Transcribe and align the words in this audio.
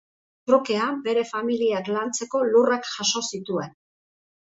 Trukean, 0.51 0.97
bere 1.09 1.27
familiak 1.33 1.93
lantzeko 1.99 2.45
lurrak 2.51 2.91
jaso 2.97 3.27
zituen. 3.33 3.81